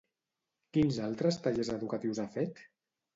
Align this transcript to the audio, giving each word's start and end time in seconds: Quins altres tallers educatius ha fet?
Quins 0.77 0.97
altres 1.07 1.37
tallers 1.47 1.69
educatius 1.73 2.23
ha 2.25 2.25
fet? 2.37 2.63